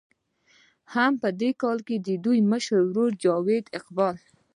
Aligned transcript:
هم 0.93 1.13
دې 1.39 1.49
کال 1.61 1.77
کښې 1.87 1.97
د 2.07 2.09
دوي 2.25 2.39
مشر 2.51 2.77
ورور 2.87 3.11
جاويد 3.23 3.65
اقبال 3.77 4.15